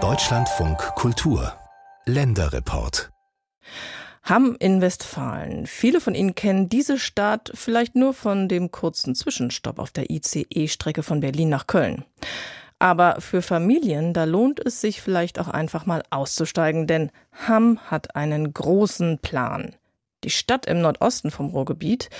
Deutschlandfunk 0.00 0.78
Kultur 0.94 1.52
Länderreport 2.04 3.10
Hamm 4.22 4.54
in 4.60 4.80
Westfalen. 4.80 5.66
Viele 5.66 6.00
von 6.00 6.14
Ihnen 6.14 6.36
kennen 6.36 6.68
diese 6.68 7.00
Stadt 7.00 7.50
vielleicht 7.54 7.96
nur 7.96 8.14
von 8.14 8.46
dem 8.46 8.70
kurzen 8.70 9.16
Zwischenstopp 9.16 9.80
auf 9.80 9.90
der 9.90 10.10
ICE-Strecke 10.10 11.02
von 11.02 11.18
Berlin 11.18 11.48
nach 11.48 11.66
Köln. 11.66 12.04
Aber 12.78 13.20
für 13.20 13.42
Familien, 13.42 14.14
da 14.14 14.22
lohnt 14.22 14.64
es 14.64 14.80
sich 14.80 15.02
vielleicht 15.02 15.40
auch 15.40 15.48
einfach 15.48 15.84
mal 15.84 16.04
auszusteigen, 16.10 16.86
denn 16.86 17.10
Hamm 17.48 17.80
hat 17.90 18.14
einen 18.14 18.54
großen 18.54 19.18
Plan. 19.18 19.74
Die 20.22 20.30
Stadt 20.30 20.66
im 20.66 20.82
Nordosten 20.82 21.32
vom 21.32 21.48
Ruhrgebiet, 21.48 22.10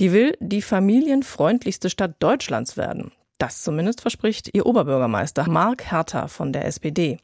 die 0.00 0.12
will 0.12 0.34
die 0.40 0.62
familienfreundlichste 0.62 1.90
Stadt 1.90 2.14
Deutschlands 2.20 2.78
werden. 2.78 3.12
Das 3.38 3.62
zumindest 3.62 4.00
verspricht 4.00 4.48
ihr 4.54 4.64
Oberbürgermeister 4.64 5.46
Mark 5.46 5.84
Herter 5.90 6.28
von 6.28 6.54
der 6.54 6.64
SPD. 6.64 7.18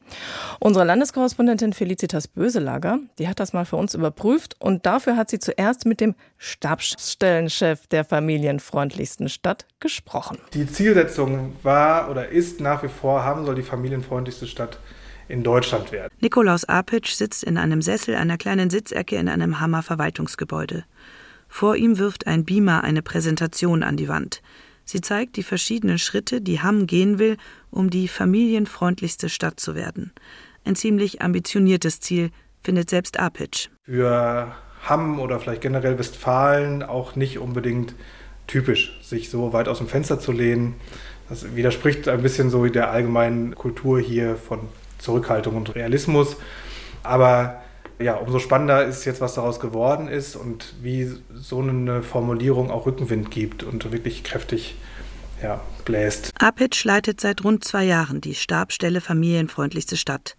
Unsere 0.59 0.85
Landeskorrespondentin 0.85 1.73
Felicitas 1.73 2.27
Böselager, 2.27 2.99
die 3.17 3.27
hat 3.27 3.39
das 3.39 3.53
mal 3.53 3.65
für 3.65 3.77
uns 3.77 3.95
überprüft 3.95 4.55
und 4.59 4.85
dafür 4.85 5.17
hat 5.17 5.31
sie 5.31 5.39
zuerst 5.39 5.87
mit 5.87 6.01
dem 6.01 6.13
Stabsstellenchef 6.37 7.87
der 7.87 8.05
familienfreundlichsten 8.05 9.27
Stadt 9.27 9.65
gesprochen. 9.79 10.37
Die 10.53 10.67
Zielsetzung 10.67 11.55
war 11.63 12.11
oder 12.11 12.29
ist 12.29 12.59
nach 12.61 12.83
wie 12.83 12.89
vor, 12.89 13.23
haben 13.23 13.45
soll 13.45 13.55
die 13.55 13.63
familienfreundlichste 13.63 14.45
Stadt 14.45 14.77
in 15.27 15.41
Deutschland 15.41 15.91
werden. 15.91 16.13
Nikolaus 16.19 16.63
Apitsch 16.65 17.13
sitzt 17.13 17.43
in 17.43 17.57
einem 17.57 17.81
Sessel 17.81 18.13
einer 18.13 18.37
kleinen 18.37 18.69
Sitzecke 18.69 19.15
in 19.15 19.29
einem 19.29 19.59
Hammer-Verwaltungsgebäude. 19.59 20.83
Vor 21.47 21.75
ihm 21.75 21.97
wirft 21.97 22.27
ein 22.27 22.45
Beamer 22.45 22.83
eine 22.83 23.01
Präsentation 23.01 23.81
an 23.81 23.97
die 23.97 24.07
Wand. 24.07 24.43
Sie 24.85 25.01
zeigt 25.01 25.37
die 25.37 25.43
verschiedenen 25.43 25.99
Schritte, 25.99 26.41
die 26.41 26.61
Hamm 26.61 26.87
gehen 26.87 27.19
will, 27.19 27.37
um 27.71 27.89
die 27.89 28.07
familienfreundlichste 28.07 29.29
Stadt 29.29 29.59
zu 29.59 29.75
werden. 29.75 30.11
Ein 30.65 30.75
ziemlich 30.75 31.21
ambitioniertes 31.21 31.99
Ziel, 31.99 32.31
findet 32.63 32.89
selbst 32.89 33.19
Apitsch. 33.19 33.67
Für 33.83 34.55
Hamm 34.87 35.19
oder 35.19 35.39
vielleicht 35.39 35.61
generell 35.61 35.99
Westfalen 35.99 36.81
auch 36.81 37.15
nicht 37.15 37.37
unbedingt 37.37 37.93
typisch, 38.47 38.97
sich 39.01 39.29
so 39.29 39.53
weit 39.53 39.67
aus 39.67 39.77
dem 39.77 39.87
Fenster 39.87 40.19
zu 40.19 40.31
lehnen. 40.31 40.75
Das 41.29 41.55
widerspricht 41.55 42.07
ein 42.07 42.21
bisschen 42.21 42.49
so 42.49 42.65
der 42.65 42.91
allgemeinen 42.91 43.55
Kultur 43.55 43.99
hier 43.99 44.35
von 44.35 44.59
Zurückhaltung 44.97 45.55
und 45.55 45.75
Realismus. 45.75 46.37
Aber 47.03 47.61
ja, 48.03 48.15
umso 48.15 48.39
spannender 48.39 48.85
ist 48.85 49.05
jetzt, 49.05 49.21
was 49.21 49.35
daraus 49.35 49.59
geworden 49.59 50.07
ist 50.07 50.35
und 50.35 50.75
wie 50.81 51.11
so 51.33 51.59
eine 51.59 52.03
Formulierung 52.03 52.69
auch 52.69 52.85
Rückenwind 52.85 53.31
gibt 53.31 53.63
und 53.63 53.91
wirklich 53.91 54.23
kräftig 54.23 54.75
ja, 55.41 55.61
bläst. 55.85 56.31
Apitsch 56.39 56.83
leitet 56.85 57.21
seit 57.21 57.43
rund 57.43 57.63
zwei 57.63 57.83
Jahren 57.83 58.21
die 58.21 58.35
Stabstelle 58.35 59.01
Familienfreundlichste 59.01 59.97
Stadt. 59.97 60.35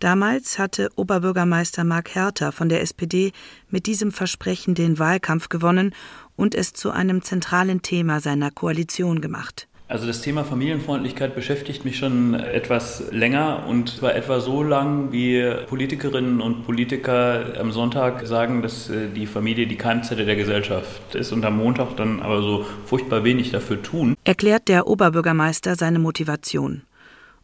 Damals 0.00 0.58
hatte 0.58 0.90
Oberbürgermeister 0.96 1.84
Mark 1.84 2.14
Herter 2.14 2.52
von 2.52 2.68
der 2.68 2.82
SPD 2.82 3.32
mit 3.70 3.86
diesem 3.86 4.12
Versprechen 4.12 4.74
den 4.74 4.98
Wahlkampf 4.98 5.48
gewonnen 5.48 5.94
und 6.36 6.54
es 6.54 6.72
zu 6.72 6.90
einem 6.90 7.22
zentralen 7.22 7.82
Thema 7.82 8.20
seiner 8.20 8.50
Koalition 8.50 9.20
gemacht. 9.20 9.68
Also 9.86 10.06
das 10.06 10.22
Thema 10.22 10.44
Familienfreundlichkeit 10.44 11.34
beschäftigt 11.34 11.84
mich 11.84 11.98
schon 11.98 12.32
etwas 12.32 13.04
länger 13.10 13.66
und 13.68 13.90
zwar 13.90 14.14
etwa 14.14 14.40
so 14.40 14.62
lang, 14.62 15.12
wie 15.12 15.44
Politikerinnen 15.66 16.40
und 16.40 16.64
Politiker 16.64 17.52
am 17.60 17.70
Sonntag 17.70 18.26
sagen, 18.26 18.62
dass 18.62 18.88
äh, 18.88 19.08
die 19.14 19.26
Familie 19.26 19.66
die 19.66 19.76
Keimzelle 19.76 20.24
der 20.24 20.36
Gesellschaft 20.36 21.14
ist 21.14 21.32
und 21.32 21.44
am 21.44 21.58
Montag 21.58 21.96
dann 21.96 22.22
aber 22.22 22.40
so 22.40 22.64
furchtbar 22.86 23.24
wenig 23.24 23.50
dafür 23.50 23.82
tun. 23.82 24.16
Erklärt 24.24 24.68
der 24.68 24.86
Oberbürgermeister 24.86 25.76
seine 25.76 25.98
Motivation. 25.98 26.82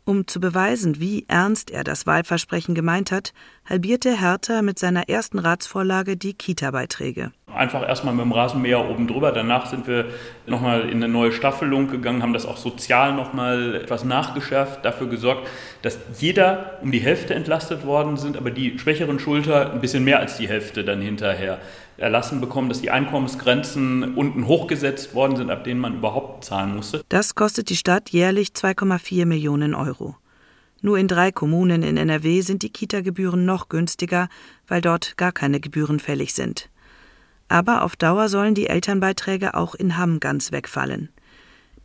Um 0.07 0.27
zu 0.27 0.41
beweisen, 0.41 0.99
wie 0.99 1.27
ernst 1.29 1.71
er 1.71 1.85
das 1.85 2.07
Wahlversprechen 2.07 2.75
gemeint 2.75 3.13
hat, 3.13 3.35
halbierte 3.67 4.19
Hertha 4.19 4.63
mit 4.63 4.79
seiner 4.79 5.11
ersten 5.11 5.39
Ratsvorlage 5.39 6.17
die 6.17 6.33
Kita-Beiträge. 6.33 7.33
Einfach 7.55 7.87
erstmal 7.87 8.15
mit 8.15 8.25
dem 8.25 8.33
Rasenmäher 8.33 8.89
oben 8.89 9.07
drüber. 9.07 9.33
Danach 9.33 9.67
sind 9.67 9.87
wir 9.87 10.07
nochmal 10.47 10.89
in 10.89 11.03
eine 11.03 11.09
neue 11.09 11.33
Staffelung 11.33 11.89
gegangen, 11.89 12.23
haben 12.23 12.33
das 12.33 12.47
auch 12.47 12.57
sozial 12.57 13.15
nochmal 13.15 13.75
etwas 13.75 14.05
nachgeschärft, 14.05 14.85
dafür 14.85 15.09
gesorgt, 15.09 15.49
dass 15.83 15.99
jeder 16.19 16.79
um 16.83 16.93
die 16.93 17.01
Hälfte 17.01 17.35
entlastet 17.35 17.85
worden 17.85 18.17
sind, 18.17 18.37
aber 18.37 18.51
die 18.51 18.79
schwächeren 18.79 19.19
Schulter 19.19 19.73
ein 19.73 19.81
bisschen 19.81 20.05
mehr 20.05 20.21
als 20.21 20.37
die 20.37 20.49
Hälfte 20.49 20.85
dann 20.85 21.01
hinterher 21.01 21.59
erlassen 21.97 22.41
bekommen, 22.41 22.69
dass 22.69 22.81
die 22.81 22.91
Einkommensgrenzen 22.91 24.15
unten 24.15 24.47
hochgesetzt 24.47 25.15
worden 25.15 25.37
sind, 25.37 25.51
ab 25.51 25.65
denen 25.65 25.81
man 25.81 25.97
überhaupt 25.97 26.45
zahlen 26.45 26.75
musste. 26.75 27.03
Das 27.09 27.35
kostet 27.35 27.69
die 27.69 27.77
Stadt 27.77 28.11
jährlich 28.11 28.49
2,4 28.49 29.27
Millionen 29.27 29.75
Euro. 29.75 30.17
Nur 30.83 30.97
in 30.97 31.09
drei 31.09 31.31
Kommunen 31.31 31.83
in 31.83 31.99
NRW 31.99 32.41
sind 32.41 32.63
die 32.63 32.71
Kita-Gebühren 32.71 33.45
noch 33.45 33.69
günstiger, 33.69 34.29
weil 34.67 34.81
dort 34.81 35.19
gar 35.19 35.31
keine 35.31 35.61
Gebühren 35.61 36.01
fällig 36.01 36.33
sind. 36.33 36.70
Aber 37.51 37.83
auf 37.83 37.97
Dauer 37.97 38.31
sollen 38.31 38.55
die 38.55 38.69
Elternbeiträge 38.69 39.53
auch 39.53 39.75
in 39.75 39.99
Hamm 39.99 40.21
ganz 40.21 40.53
wegfallen. 40.53 41.11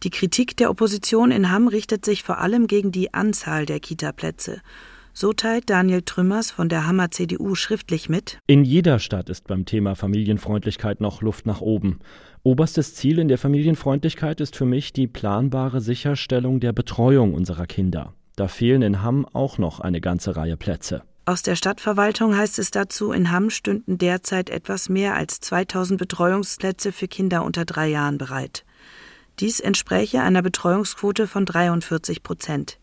Die 0.04 0.10
Kritik 0.10 0.56
der 0.56 0.70
Opposition 0.70 1.32
in 1.32 1.52
Hamm 1.52 1.68
richtet 1.68 2.06
sich 2.06 2.24
vor 2.24 2.38
allem 2.38 2.68
gegen 2.68 2.94
die 2.94 3.14
Anzahl 3.14 3.66
der 3.66 3.82
Kita-Plätze 3.82 4.62
so 5.16 5.32
teilt 5.32 5.70
Daniel 5.70 6.02
Trümmers 6.02 6.52
von 6.52 6.68
der 6.68 6.86
Hammer 6.86 7.10
CDU 7.10 7.56
schriftlich 7.56 8.10
mit. 8.10 8.38
In 8.48 8.66
jeder 8.66 9.00
Stadt 9.00 9.30
ist 9.30 9.48
beim 9.48 9.66
Thema 9.66 9.96
Familienfreundlichkeit 9.96 11.00
noch 11.00 11.22
Luft 11.22 11.46
nach 11.46 11.62
oben. 11.62 12.00
Oberstes 12.44 12.96
Ziel 12.96 13.18
in 13.20 13.30
der 13.30 13.38
Familienfreundlichkeit 13.38 14.42
ist 14.42 14.58
für 14.58 14.66
mich 14.66 14.92
die 14.92 15.08
planbare 15.08 15.80
Sicherstellung 15.80 16.60
der 16.60 16.74
Betreuung 16.74 17.34
unserer 17.34 17.66
Kinder. 17.66 18.14
Da 18.36 18.50
fehlen 18.50 18.82
in 18.82 19.02
Hamm 19.02 19.26
auch 19.26 19.58
noch 19.58 19.80
eine 19.80 20.02
ganze 20.02 20.36
Reihe 20.36 20.58
Plätze. 20.58 21.02
Aus 21.28 21.42
der 21.42 21.56
Stadtverwaltung 21.56 22.38
heißt 22.38 22.60
es 22.60 22.70
dazu, 22.70 23.12
in 23.12 23.32
Hamm 23.32 23.50
stünden 23.50 23.98
derzeit 23.98 24.52
etwas 24.52 24.90
mehr 24.90 25.16
als 25.16 25.40
2000 25.40 25.98
Betreuungsplätze 25.98 26.92
für 26.92 27.08
Kinder 27.08 27.44
unter 27.44 27.66
drei 27.66 27.88
Jahren 27.88 28.20
bereit. 28.20 28.64
Dies 29.40 29.60
entspräche 29.60 30.22
einer 30.22 30.44
Betreuungsquote 30.44 31.28
von 31.28 31.48
43 31.48 32.22
Prozent. 32.22 32.78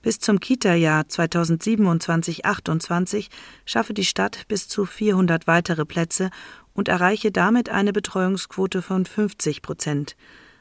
Bis 0.00 0.20
zum 0.20 0.38
Kita-Jahr 0.38 1.02
2027-28 1.02 3.30
schaffe 3.64 3.94
die 3.94 4.04
Stadt 4.04 4.46
bis 4.46 4.68
zu 4.68 4.86
400 4.86 5.48
weitere 5.48 5.84
Plätze 5.84 6.30
und 6.74 6.86
erreiche 6.86 7.32
damit 7.32 7.68
eine 7.68 7.92
Betreuungsquote 7.92 8.80
von 8.80 9.06
50 9.06 9.60
Prozent. 9.60 10.14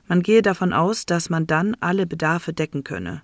Man 0.07 0.23
gehe 0.23 0.41
davon 0.41 0.73
aus, 0.73 1.05
dass 1.05 1.29
man 1.29 1.45
dann 1.45 1.77
alle 1.81 2.07
Bedarfe 2.07 2.51
decken 2.51 2.83
könne. 2.83 3.21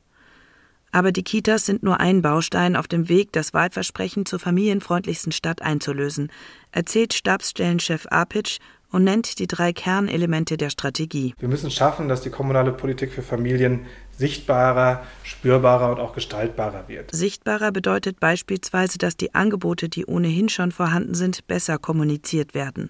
Aber 0.97 1.11
die 1.11 1.21
Kitas 1.21 1.67
sind 1.67 1.83
nur 1.83 1.99
ein 1.99 2.23
Baustein 2.23 2.75
auf 2.75 2.87
dem 2.87 3.07
Weg, 3.07 3.31
das 3.31 3.53
Wahlversprechen 3.53 4.25
zur 4.25 4.39
familienfreundlichsten 4.39 5.31
Stadt 5.31 5.61
einzulösen, 5.61 6.31
erzählt 6.71 7.13
Stabsstellenchef 7.13 8.07
Apitsch 8.09 8.57
und 8.91 9.03
nennt 9.03 9.37
die 9.37 9.45
drei 9.45 9.73
Kernelemente 9.73 10.57
der 10.57 10.71
Strategie. 10.71 11.35
Wir 11.37 11.49
müssen 11.49 11.69
schaffen, 11.69 12.07
dass 12.07 12.21
die 12.21 12.31
kommunale 12.31 12.71
Politik 12.71 13.13
für 13.13 13.21
Familien 13.21 13.85
sichtbarer, 14.17 15.03
spürbarer 15.21 15.91
und 15.91 15.99
auch 15.99 16.13
gestaltbarer 16.13 16.87
wird. 16.87 17.13
Sichtbarer 17.13 17.71
bedeutet 17.71 18.19
beispielsweise, 18.19 18.97
dass 18.97 19.15
die 19.15 19.35
Angebote, 19.35 19.89
die 19.89 20.07
ohnehin 20.07 20.49
schon 20.49 20.71
vorhanden 20.71 21.13
sind, 21.13 21.45
besser 21.45 21.77
kommuniziert 21.77 22.55
werden. 22.55 22.89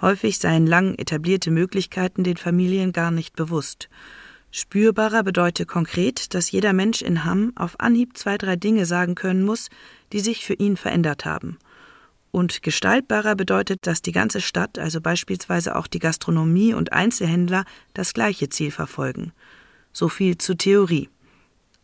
Häufig 0.00 0.38
seien 0.38 0.66
lang 0.66 0.94
etablierte 0.94 1.50
Möglichkeiten 1.50 2.24
den 2.24 2.38
Familien 2.38 2.92
gar 2.92 3.10
nicht 3.10 3.36
bewusst. 3.36 3.90
Spürbarer 4.58 5.22
bedeutet 5.22 5.68
konkret, 5.68 6.32
dass 6.32 6.50
jeder 6.50 6.72
Mensch 6.72 7.02
in 7.02 7.26
Hamm 7.26 7.52
auf 7.56 7.78
Anhieb 7.78 8.16
zwei, 8.16 8.38
drei 8.38 8.56
Dinge 8.56 8.86
sagen 8.86 9.14
können 9.14 9.44
muss, 9.44 9.68
die 10.14 10.20
sich 10.20 10.46
für 10.46 10.54
ihn 10.54 10.78
verändert 10.78 11.26
haben. 11.26 11.58
Und 12.30 12.62
gestaltbarer 12.62 13.34
bedeutet, 13.34 13.86
dass 13.86 14.00
die 14.00 14.12
ganze 14.12 14.40
Stadt, 14.40 14.78
also 14.78 15.02
beispielsweise 15.02 15.76
auch 15.76 15.86
die 15.86 15.98
Gastronomie 15.98 16.72
und 16.72 16.94
Einzelhändler, 16.94 17.66
das 17.92 18.14
gleiche 18.14 18.48
Ziel 18.48 18.70
verfolgen. 18.70 19.32
So 19.92 20.08
viel 20.08 20.38
zur 20.38 20.56
Theorie. 20.56 21.10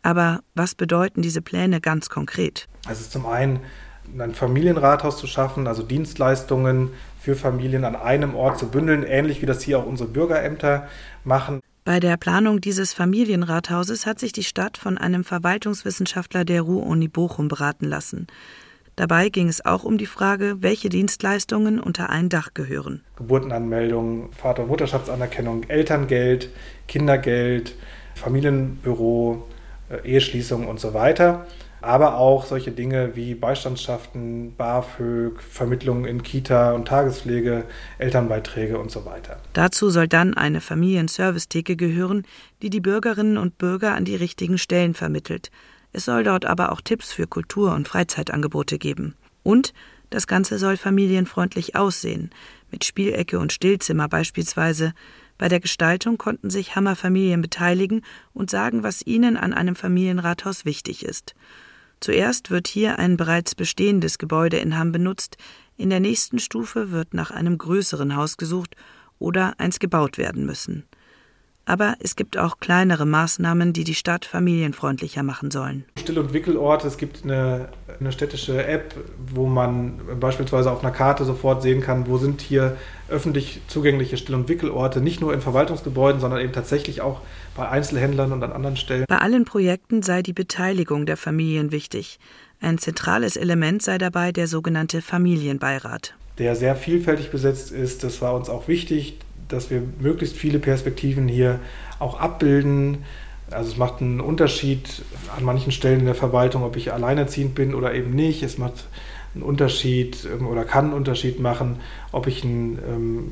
Aber 0.01 0.39
was 0.55 0.73
bedeuten 0.73 1.21
diese 1.21 1.43
Pläne 1.43 1.79
ganz 1.79 2.09
konkret? 2.09 2.67
Also 2.87 3.07
zum 3.07 3.27
einen 3.27 3.59
ein 4.17 4.33
Familienrathaus 4.33 5.19
zu 5.19 5.27
schaffen, 5.27 5.67
also 5.67 5.83
Dienstleistungen 5.83 6.89
für 7.21 7.35
Familien 7.35 7.85
an 7.85 7.95
einem 7.95 8.33
Ort 8.33 8.57
zu 8.57 8.69
bündeln, 8.69 9.03
ähnlich 9.03 9.43
wie 9.43 9.45
das 9.45 9.61
hier 9.61 9.77
auch 9.77 9.85
unsere 9.85 10.09
Bürgerämter 10.09 10.89
machen. 11.23 11.61
Bei 11.85 11.99
der 11.99 12.15
Planung 12.15 12.61
dieses 12.61 12.93
Familienrathauses 12.93 14.05
hat 14.05 14.17
sich 14.17 14.31
die 14.31 14.45
Stadt 14.45 14.77
von 14.77 14.97
einem 14.97 15.25
Verwaltungswissenschaftler 15.25 16.45
der 16.45 16.61
Ruhr-Uni 16.61 17.09
Bochum 17.09 17.49
beraten 17.49 17.85
lassen. 17.85 18.27
Dabei 18.95 19.27
ging 19.27 19.49
es 19.49 19.65
auch 19.65 19.83
um 19.83 19.97
die 19.97 20.05
Frage, 20.05 20.57
welche 20.59 20.87
Dienstleistungen 20.87 21.81
unter 21.81 22.09
ein 22.09 22.29
Dach 22.29 22.53
gehören. 22.53 23.01
Geburtenanmeldung, 23.17 24.31
Vater- 24.31 24.63
und 24.63 24.69
Mutterschaftsanerkennung, 24.69 25.63
Elterngeld, 25.63 26.49
Kindergeld, 26.87 27.75
Familienbüro, 28.15 29.45
äh, 29.89 30.07
Eheschließung 30.07 30.65
und 30.65 30.79
so 30.79 30.93
weiter. 30.93 31.47
Aber 31.83 32.17
auch 32.17 32.45
solche 32.45 32.71
Dinge 32.71 33.15
wie 33.15 33.35
Beistandschaften, 33.35 34.55
BAföG, 34.55 35.41
Vermittlung 35.41 36.05
in 36.05 36.23
Kita 36.23 36.71
und 36.71 36.87
Tagespflege, 36.87 37.65
Elternbeiträge 37.97 38.79
und 38.79 38.89
so 38.89 39.05
weiter. 39.05 39.37
Dazu 39.53 39.89
soll 39.89 40.07
dann 40.07 40.33
eine 40.33 40.61
Familienservice-Theke 40.61 41.75
gehören, 41.75 42.25
die 42.61 42.69
die 42.69 42.79
Bürgerinnen 42.79 43.37
und 43.37 43.57
Bürger 43.57 43.95
an 43.95 44.05
die 44.05 44.15
richtigen 44.15 44.57
Stellen 44.57 44.93
vermittelt. 44.93 45.51
Es 45.91 46.05
soll 46.05 46.23
dort 46.23 46.45
aber 46.45 46.71
auch 46.71 46.81
Tipps 46.81 47.11
für 47.11 47.27
Kultur- 47.27 47.75
und 47.75 47.87
Freizeitangebote 47.87 48.77
geben. 48.79 49.15
Und 49.43 49.73
das 50.09 50.25
Ganze 50.25 50.59
soll 50.59 50.77
familienfreundlich 50.77 51.75
aussehen, 51.75 52.29
mit 52.71 52.85
Spielecke 52.85 53.39
und 53.39 53.51
Stillzimmer 53.51 54.07
beispielsweise. 54.07 54.93
Bei 55.37 55.49
der 55.49 55.59
Gestaltung 55.59 56.17
konnten 56.17 56.49
sich 56.49 56.75
Hammerfamilien 56.75 57.41
beteiligen 57.41 58.03
und 58.33 58.49
sagen, 58.49 58.83
was 58.83 59.05
ihnen 59.05 59.37
an 59.37 59.53
einem 59.53 59.75
Familienrathaus 59.75 60.65
wichtig 60.65 61.03
ist. 61.03 61.35
Zuerst 62.03 62.51
wird 62.51 62.67
hier 62.67 62.99
ein 62.99 63.15
bereits 63.15 63.55
bestehendes 63.55 64.17
Gebäude 64.17 64.57
in 64.57 64.77
Hamm 64.77 64.91
benutzt, 64.91 65.37
in 65.77 65.89
der 65.89 66.01
nächsten 66.01 66.37
Stufe 66.37 66.91
wird 66.91 67.13
nach 67.13 67.31
einem 67.31 67.57
größeren 67.57 68.17
Haus 68.17 68.35
gesucht 68.35 68.75
oder 69.19 69.57
eins 69.57 69.79
gebaut 69.79 70.17
werden 70.17 70.45
müssen. 70.45 70.83
Aber 71.65 71.95
es 71.99 72.17
gibt 72.17 72.37
auch 72.37 72.59
kleinere 72.59 73.05
Maßnahmen, 73.05 73.71
die 73.71 73.85
die 73.85 73.95
Stadt 73.95 74.25
familienfreundlicher 74.25 75.23
machen 75.23 75.49
sollen. 75.49 75.85
Still- 75.97 76.19
und 76.19 76.33
Wickelorte, 76.33 76.87
es 76.87 76.97
gibt 76.97 77.23
eine, 77.23 77.69
eine, 77.99 78.11
städtische 78.11 78.65
App, 78.65 78.95
wo 79.33 79.47
man 79.47 80.01
beispielsweise 80.19 80.69
auf 80.69 80.83
einer 80.83 80.91
Karte 80.91 81.23
sofort 81.23 81.61
sehen 81.61 81.79
kann, 81.79 82.07
wo 82.07 82.17
sind 82.17 82.41
hier 82.41 82.75
öffentlich 83.07 83.61
zugängliche 83.67 84.17
Still- 84.17 84.35
und 84.35 84.49
Wickelorte, 84.49 84.99
nicht 84.99 85.21
nur 85.21 85.33
in 85.33 85.39
Verwaltungsgebäuden, 85.39 86.19
sondern 86.19 86.41
eben 86.41 86.51
tatsächlich 86.51 86.99
auch 86.99 87.21
bei 87.55 87.69
Einzelhändlern 87.69 88.33
und 88.33 88.43
an 88.43 88.51
anderen 88.51 88.75
Stellen. 88.75 89.05
Bei 89.07 89.19
allen 89.19 89.45
Projekten 89.45 90.03
sei 90.03 90.21
die 90.21 90.33
Beteiligung 90.33 91.05
der 91.05 91.17
Familien 91.17 91.71
wichtig. 91.71 92.19
Ein 92.59 92.77
zentrales 92.77 93.37
Element 93.37 93.81
sei 93.81 93.97
dabei 93.97 94.33
der 94.33 94.47
sogenannte 94.47 95.01
Familienbeirat. 95.01 96.15
Der 96.39 96.55
sehr 96.55 96.75
vielfältig 96.75 97.29
besetzt 97.29 97.71
ist, 97.71 98.03
das 98.03 98.21
war 98.21 98.33
uns 98.33 98.49
auch 98.49 98.67
wichtig 98.67 99.17
dass 99.53 99.69
wir 99.69 99.81
möglichst 99.99 100.35
viele 100.35 100.59
Perspektiven 100.59 101.27
hier 101.27 101.59
auch 101.99 102.19
abbilden. 102.19 103.03
Also 103.51 103.71
es 103.71 103.77
macht 103.77 104.01
einen 104.01 104.19
Unterschied 104.19 105.03
an 105.37 105.43
manchen 105.43 105.71
Stellen 105.71 105.99
in 105.99 106.05
der 106.05 106.15
Verwaltung, 106.15 106.63
ob 106.63 106.75
ich 106.75 106.91
alleinerziehend 106.91 107.55
bin 107.55 107.73
oder 107.75 107.93
eben 107.93 108.11
nicht. 108.11 108.43
Es 108.43 108.57
macht 108.57 108.85
einen 109.35 109.43
Unterschied 109.43 110.27
ähm, 110.31 110.47
oder 110.47 110.63
kann 110.63 110.85
einen 110.85 110.93
Unterschied 110.93 111.39
machen, 111.39 111.77
ob 112.11 112.27
ich 112.27 112.43
ein, 112.43 112.79
ähm, 112.87 113.31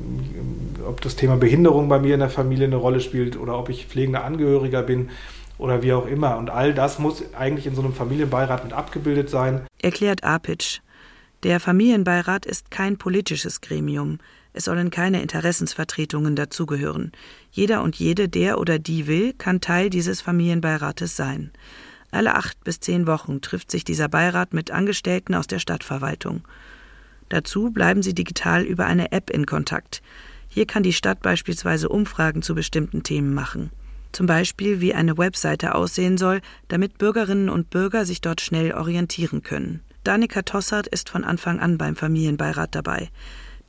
ob 0.86 1.00
das 1.00 1.16
Thema 1.16 1.36
Behinderung 1.36 1.88
bei 1.88 1.98
mir 1.98 2.14
in 2.14 2.20
der 2.20 2.30
Familie 2.30 2.66
eine 2.66 2.76
Rolle 2.76 3.00
spielt 3.00 3.38
oder 3.38 3.58
ob 3.58 3.68
ich 3.68 3.86
pflegender 3.86 4.24
Angehöriger 4.24 4.82
bin 4.82 5.10
oder 5.58 5.82
wie 5.82 5.92
auch 5.92 6.06
immer. 6.06 6.38
Und 6.38 6.50
all 6.50 6.74
das 6.74 6.98
muss 6.98 7.22
eigentlich 7.34 7.66
in 7.66 7.74
so 7.74 7.82
einem 7.82 7.92
Familienbeirat 7.92 8.64
mit 8.64 8.72
abgebildet 8.72 9.30
sein. 9.30 9.62
Erklärt 9.80 10.24
Apitsch. 10.24 10.80
Der 11.42 11.58
Familienbeirat 11.58 12.46
ist 12.46 12.70
kein 12.70 12.98
politisches 12.98 13.60
Gremium. 13.60 14.18
Es 14.52 14.66
sollen 14.66 14.90
keine 14.90 15.22
Interessensvertretungen 15.22 16.36
dazugehören. 16.36 17.10
Jeder 17.50 17.82
und 17.82 17.96
jede, 17.96 18.28
der 18.28 18.60
oder 18.60 18.78
die 18.78 19.08
will, 19.08 19.32
kann 19.32 19.60
Teil 19.60 19.90
dieses 19.90 20.20
Familienbeirates 20.20 21.16
sein. 21.16 21.50
Alle 22.12 22.36
acht 22.36 22.62
bis 22.62 22.78
zehn 22.78 23.08
Wochen 23.08 23.40
trifft 23.40 23.72
sich 23.72 23.82
dieser 23.82 24.08
Beirat 24.08 24.54
mit 24.54 24.70
Angestellten 24.70 25.34
aus 25.34 25.48
der 25.48 25.58
Stadtverwaltung. 25.58 26.46
Dazu 27.28 27.70
bleiben 27.70 28.02
sie 28.02 28.14
digital 28.14 28.62
über 28.62 28.86
eine 28.86 29.10
App 29.10 29.28
in 29.28 29.44
Kontakt. 29.44 30.00
Hier 30.48 30.66
kann 30.66 30.84
die 30.84 30.92
Stadt 30.92 31.22
beispielsweise 31.22 31.88
Umfragen 31.88 32.42
zu 32.42 32.54
bestimmten 32.54 33.02
Themen 33.02 33.34
machen. 33.34 33.70
Zum 34.12 34.26
Beispiel, 34.26 34.80
wie 34.80 34.94
eine 34.94 35.18
Webseite 35.18 35.74
aussehen 35.74 36.18
soll, 36.18 36.40
damit 36.68 36.98
Bürgerinnen 36.98 37.48
und 37.48 37.70
Bürger 37.70 38.04
sich 38.04 38.20
dort 38.20 38.42
schnell 38.42 38.74
orientieren 38.74 39.42
können. 39.42 39.80
Danica 40.04 40.42
Tossart 40.42 40.86
ist 40.86 41.08
von 41.08 41.24
Anfang 41.24 41.60
an 41.60 41.78
beim 41.78 41.96
Familienbeirat 41.96 42.74
dabei. 42.74 43.10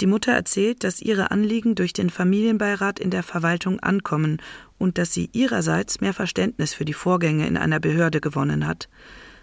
Die 0.02 0.08
Mutter 0.08 0.32
erzählt, 0.32 0.84
dass 0.84 1.02
ihre 1.02 1.32
Anliegen 1.32 1.76
durch 1.76 1.94
den 1.94 2.10
Familienbeirat 2.10 3.00
in 3.00 3.12
der 3.12 3.24
Verwaltung 3.24 3.80
ankommen 3.80 4.42
und 4.80 4.98
dass 4.98 5.14
sie 5.14 5.30
ihrerseits 5.34 6.02
mehr 6.02 6.14
Verständnis 6.14 6.74
für 6.74 6.86
die 6.86 6.94
Vorgänge 6.94 7.48
in 7.48 7.58
einer 7.58 7.80
Behörde 7.80 8.20
gewonnen 8.20 8.66
hat. 8.66 8.90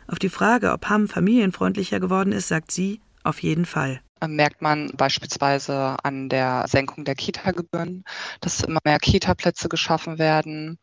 Auf 0.08 0.18
die 0.18 0.28
Frage, 0.28 0.72
ob 0.72 0.88
Hamm 0.88 1.06
familienfreundlicher 1.08 2.00
geworden 2.00 2.32
ist, 2.32 2.48
sagt 2.48 2.72
sie 2.72 3.00
auf 3.22 3.42
jeden 3.42 3.64
Fall 3.64 4.00
merkt 4.28 4.62
man 4.62 4.90
beispielsweise 4.96 5.96
an 6.02 6.28
der 6.28 6.66
Senkung 6.68 7.04
der 7.04 7.14
Kita-Gebühren, 7.14 8.04
dass 8.40 8.62
immer 8.62 8.80
mehr 8.84 8.98
Kita-Plätze 8.98 9.68
geschaffen 9.68 10.18
werden. 10.18 10.78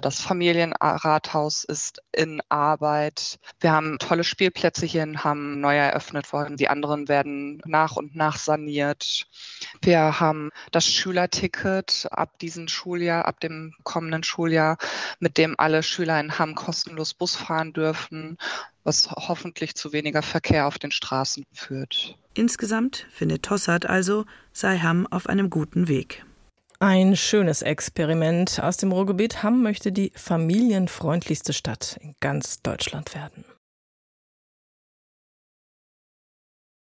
Das 0.00 0.20
Familienrathaus 0.20 1.64
ist 1.64 2.02
in 2.12 2.40
Arbeit. 2.48 3.38
Wir 3.60 3.72
haben 3.72 3.98
tolle 3.98 4.24
Spielplätze 4.24 4.86
hier 4.86 5.02
in 5.02 5.24
Hamm 5.24 5.60
neu 5.60 5.76
eröffnet 5.76 6.32
worden. 6.32 6.56
Die 6.56 6.68
anderen 6.68 7.08
werden 7.08 7.60
nach 7.66 7.96
und 7.96 8.16
nach 8.16 8.38
saniert. 8.38 9.26
Wir 9.82 10.20
haben 10.20 10.50
das 10.72 10.86
Schülerticket 10.86 12.08
ab 12.10 12.38
diesem 12.38 12.68
Schuljahr, 12.68 13.26
ab 13.26 13.40
dem 13.40 13.74
kommenden 13.82 14.22
Schuljahr, 14.22 14.78
mit 15.20 15.38
dem 15.38 15.54
alle 15.58 15.82
Schüler 15.82 16.18
in 16.20 16.38
Hamm 16.38 16.54
kostenlos 16.54 17.14
Bus 17.14 17.36
fahren 17.36 17.72
dürfen 17.72 18.38
was 18.88 19.10
hoffentlich 19.10 19.74
zu 19.74 19.92
weniger 19.92 20.22
Verkehr 20.22 20.66
auf 20.66 20.78
den 20.78 20.90
Straßen 20.90 21.44
führt. 21.52 22.16
Insgesamt 22.38 23.04
findet 23.10 23.42
Tossart 23.42 23.86
also, 23.86 24.24
sei 24.52 24.78
Hamm 24.78 25.08
auf 25.08 25.28
einem 25.28 25.50
guten 25.50 25.88
Weg. 25.88 26.24
Ein 26.78 27.16
schönes 27.16 27.62
Experiment 27.62 28.60
aus 28.62 28.76
dem 28.76 28.92
Ruhrgebiet. 28.92 29.42
Hamm 29.42 29.60
möchte 29.60 29.90
die 29.90 30.12
familienfreundlichste 30.14 31.52
Stadt 31.52 31.98
in 32.00 32.14
ganz 32.20 32.62
Deutschland 32.62 33.16
werden. 33.16 33.44